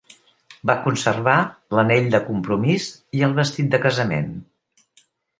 Va 0.69 0.75
conservar 0.85 1.35
l'anell 1.79 2.07
de 2.15 2.21
compromís 2.29 2.87
i 3.19 3.21
el 3.27 3.35
vestit 3.41 3.69
de 3.75 3.81
casament. 3.83 4.33